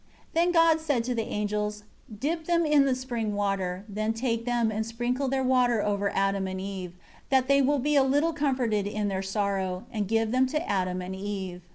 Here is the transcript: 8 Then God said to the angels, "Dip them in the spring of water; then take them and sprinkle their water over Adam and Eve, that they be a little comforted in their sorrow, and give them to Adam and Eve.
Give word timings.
8 0.33 0.33
Then 0.33 0.51
God 0.51 0.79
said 0.81 1.03
to 1.03 1.13
the 1.13 1.27
angels, 1.27 1.83
"Dip 2.19 2.45
them 2.45 2.65
in 2.65 2.85
the 2.85 2.95
spring 2.95 3.27
of 3.27 3.33
water; 3.33 3.85
then 3.87 4.13
take 4.15 4.45
them 4.45 4.71
and 4.71 4.83
sprinkle 4.83 5.27
their 5.27 5.43
water 5.43 5.83
over 5.85 6.09
Adam 6.15 6.47
and 6.47 6.59
Eve, 6.59 6.93
that 7.29 7.47
they 7.47 7.61
be 7.61 7.95
a 7.95 8.01
little 8.03 8.33
comforted 8.33 8.87
in 8.87 9.09
their 9.09 9.21
sorrow, 9.21 9.83
and 9.91 10.07
give 10.07 10.31
them 10.31 10.47
to 10.47 10.67
Adam 10.67 11.03
and 11.03 11.15
Eve. 11.15 11.61